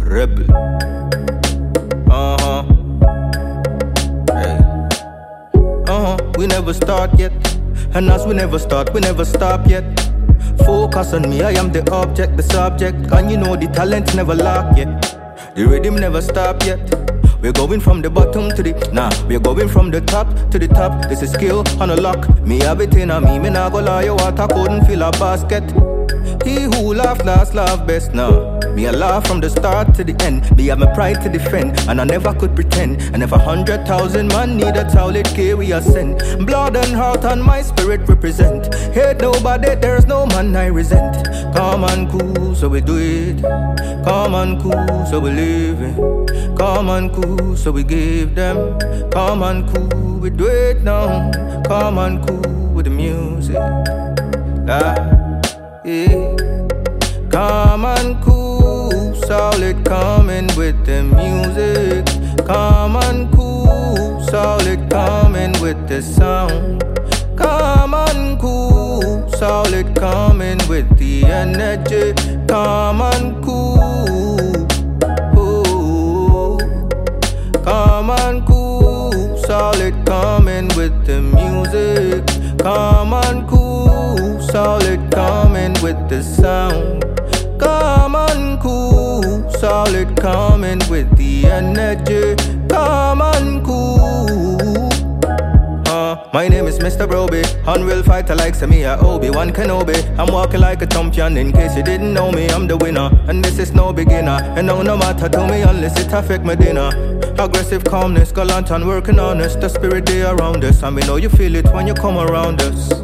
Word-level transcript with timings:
rebel. 0.00 0.46
Uh 2.10 2.36
huh. 2.40 2.62
Hey. 4.32 4.58
Uh 5.86 6.00
huh. 6.04 6.16
We 6.38 6.46
never 6.46 6.72
start 6.72 7.18
yet. 7.18 7.32
And 7.94 8.08
as 8.08 8.26
we 8.26 8.34
never 8.34 8.58
start, 8.58 8.94
we 8.94 9.00
never 9.00 9.24
stop 9.26 9.66
yet. 9.66 9.84
Focus 10.64 11.12
on 11.12 11.28
me, 11.28 11.42
I 11.42 11.50
am 11.52 11.72
the 11.72 11.86
object, 11.92 12.38
the 12.38 12.42
subject. 12.42 12.96
And 13.12 13.30
you 13.30 13.36
know 13.36 13.54
the 13.54 13.66
talent 13.66 14.14
never 14.14 14.34
lack 14.34 14.76
yet. 14.78 15.02
The 15.54 15.66
rhythm 15.66 15.96
never 15.96 16.22
stop 16.22 16.64
yet. 16.64 16.80
We're 17.42 17.52
going 17.52 17.80
from 17.80 18.00
the 18.00 18.08
bottom 18.08 18.48
to 18.48 18.62
the 18.62 18.72
nah. 18.94 19.10
We're 19.28 19.40
going 19.40 19.68
from 19.68 19.90
the 19.90 20.00
top 20.00 20.28
to 20.50 20.58
the 20.58 20.68
top. 20.68 21.06
This 21.10 21.20
is 21.20 21.32
skill 21.32 21.62
on 21.78 21.90
a 21.90 21.96
lock. 21.96 22.28
Me 22.40 22.60
have 22.60 22.80
it 22.80 22.94
in 22.94 23.10
a 23.10 23.20
me, 23.20 23.38
me 23.38 23.50
nah 23.50 23.68
go 23.68 23.80
lie. 23.80 24.04
You 24.04 24.14
water 24.14 24.46
couldn't 24.48 24.86
fill 24.86 25.02
a 25.02 25.10
basket. 25.10 25.93
He 26.44 26.64
who 26.64 26.94
laugh 26.94 27.24
last, 27.24 27.54
laugh 27.54 27.86
best 27.86 28.12
now. 28.12 28.60
Me 28.74 28.86
a 28.86 28.92
laugh 28.92 29.26
from 29.26 29.40
the 29.40 29.48
start 29.48 29.94
to 29.94 30.04
the 30.04 30.14
end. 30.22 30.54
Me 30.56 30.66
have 30.66 30.78
my 30.78 30.92
pride 30.94 31.22
to 31.22 31.28
defend, 31.28 31.78
and 31.88 32.00
I 32.00 32.04
never 32.04 32.34
could 32.34 32.54
pretend. 32.54 33.00
And 33.14 33.22
if 33.22 33.32
a 33.32 33.38
hundred 33.38 33.86
thousand 33.86 34.28
man 34.28 34.56
need 34.56 34.76
a 34.76 34.84
towel, 34.90 35.16
it 35.16 35.26
care 35.28 35.56
we 35.56 35.72
are 35.72 35.80
sent. 35.80 36.18
Blood 36.44 36.76
and 36.76 36.94
heart 36.94 37.24
and 37.24 37.42
my 37.42 37.62
spirit 37.62 38.06
represent. 38.08 38.74
Hate 38.92 39.18
nobody, 39.20 39.74
there's 39.76 40.06
no 40.06 40.26
man 40.26 40.54
I 40.54 40.66
resent. 40.66 41.26
Calm 41.54 41.84
and 41.84 42.10
cool, 42.10 42.54
so 42.54 42.68
we 42.68 42.80
do 42.80 42.98
it. 42.98 43.40
Calm 44.04 44.34
and 44.34 44.60
cool, 44.60 45.06
so 45.06 45.20
we 45.20 45.30
live 45.30 45.80
it. 45.80 46.58
Calm 46.58 46.90
and 46.90 47.12
cool, 47.12 47.56
so 47.56 47.70
we 47.70 47.84
give 47.84 48.34
them. 48.34 48.78
Calm 49.10 49.42
and 49.42 49.66
cool, 49.72 50.18
we 50.18 50.30
do 50.30 50.46
it 50.46 50.82
now. 50.82 51.30
Calm 51.62 51.98
and 51.98 52.26
cool 52.26 52.74
with 52.74 52.84
the 52.84 52.90
music. 52.90 53.56
Ah, 54.68 54.94
yeah. 55.84 56.33
Calm 57.34 57.84
and 57.84 58.22
cool, 58.22 59.12
solid 59.26 59.84
coming 59.84 60.46
with 60.56 60.86
the 60.86 61.02
music. 61.02 62.06
Calm 62.46 62.94
and 62.94 63.28
cool, 63.34 64.24
solid 64.30 64.88
coming 64.88 65.50
with 65.60 65.88
the 65.88 66.00
sound. 66.00 66.84
Calm 67.36 67.92
and 67.92 68.38
cool, 68.38 69.28
solid 69.32 69.96
coming 69.96 70.60
with 70.68 70.88
the 70.96 71.24
energy. 71.24 72.14
Calm 72.46 73.02
and 73.02 73.42
cool. 73.42 74.68
Ooh. 75.36 76.56
Calm 77.64 78.10
and 78.10 78.46
cool, 78.46 79.36
solid 79.38 80.06
coming 80.06 80.68
with 80.76 81.04
the 81.04 81.20
music. 81.20 82.24
Calm 82.60 83.12
and 83.12 83.48
cool, 83.48 84.40
solid 84.40 85.00
coming 85.10 85.72
with 85.82 85.98
the 86.08 86.22
sound. 86.22 86.93
Coming 90.54 90.88
with 90.88 91.16
the 91.16 91.46
energy. 91.46 92.36
Calm 92.68 93.20
and 93.20 93.64
cool. 93.64 94.56
Uh, 95.88 96.30
my 96.32 96.46
name 96.46 96.68
is 96.68 96.78
Mr. 96.78 97.08
Broby, 97.08 97.42
unreal 97.66 98.04
fighter 98.04 98.36
like 98.36 98.54
Samia 98.54 99.02
Obi 99.02 99.30
Wan 99.30 99.50
Kenobi. 99.50 99.98
I'm 100.16 100.32
walking 100.32 100.60
like 100.60 100.80
a 100.80 100.86
champion. 100.86 101.36
In 101.38 101.50
case 101.50 101.76
you 101.76 101.82
didn't 101.82 102.14
know 102.14 102.30
me, 102.30 102.46
I'm 102.50 102.68
the 102.68 102.76
winner, 102.76 103.10
and 103.26 103.44
this 103.44 103.58
is 103.58 103.72
no 103.72 103.92
beginner. 103.92 104.38
And 104.56 104.68
no, 104.68 104.80
no 104.80 104.96
matter 104.96 105.28
to 105.28 105.48
me 105.48 105.62
unless 105.62 105.98
it 105.98 106.12
affect 106.12 106.44
my 106.44 106.54
dinner. 106.54 106.88
Aggressive 107.36 107.82
calmness, 107.82 108.30
gallant 108.30 108.70
and 108.70 108.86
working 108.86 109.18
honest. 109.18 109.60
The 109.60 109.68
spirit 109.68 110.06
they 110.06 110.22
around 110.22 110.62
us, 110.62 110.84
and 110.84 110.94
we 110.94 111.02
know 111.02 111.16
you 111.16 111.30
feel 111.30 111.56
it 111.56 111.66
when 111.74 111.88
you 111.88 111.94
come 111.94 112.16
around 112.16 112.62
us. 112.62 113.03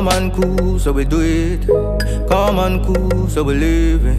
Calm 0.00 0.08
and 0.14 0.32
cool, 0.32 0.78
so 0.78 0.92
we 0.92 1.04
do 1.04 1.20
it. 1.20 1.66
Calm 2.26 2.58
and 2.58 2.82
cool, 2.82 3.28
so 3.28 3.42
we 3.42 3.52
live 3.52 4.06
it. 4.06 4.18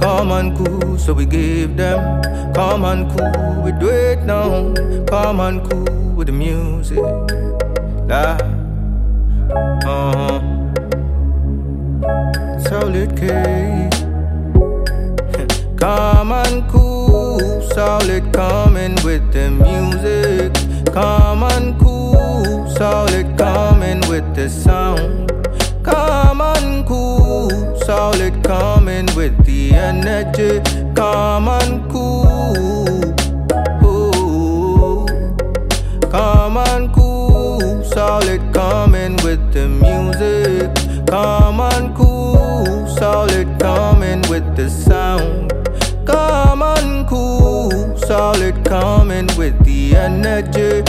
Calm 0.00 0.30
and 0.30 0.56
cool, 0.56 0.96
so 0.96 1.12
we 1.12 1.26
give 1.26 1.76
them. 1.76 2.22
Calm 2.54 2.84
and 2.84 3.10
cool, 3.10 3.62
we 3.64 3.72
do 3.72 3.88
it 3.88 4.22
now. 4.22 4.72
Calm 5.06 5.40
and 5.40 5.68
cool 5.68 6.14
with 6.14 6.28
the 6.28 6.32
music. 6.32 7.00
Ah, 8.08 8.38
uh 9.84 10.12
huh. 10.14 10.40
Solid 12.68 13.16
K. 13.16 13.90
Calm 15.80 16.30
and 16.30 16.70
cool, 16.70 17.60
solid 17.72 18.32
coming 18.32 18.94
with 19.02 19.32
the 19.32 19.50
music. 19.50 20.54
Calm 20.94 21.42
and 21.42 21.76
cool, 21.80 22.70
solid 22.76 23.36
coming 23.36 24.00
with 24.08 24.32
the 24.36 24.48
sound. 24.48 24.97
Calm 30.18 31.46
and 31.46 31.88
cool. 31.88 32.56
Ooh. 33.84 35.06
Calm 36.10 36.56
and 36.56 36.92
cool, 36.92 37.84
solid 37.84 38.42
coming 38.52 39.14
with 39.22 39.52
the 39.52 39.68
music. 39.68 41.06
Calm 41.06 41.60
and 41.60 41.94
cool, 41.94 42.88
solid 42.88 43.60
coming 43.60 44.22
with 44.22 44.56
the 44.56 44.68
sound. 44.68 45.52
Calm 46.04 46.62
and 46.62 47.06
cool, 47.06 47.96
solid 47.96 48.64
coming 48.64 49.28
with 49.36 49.56
the 49.64 49.94
energy. 49.94 50.82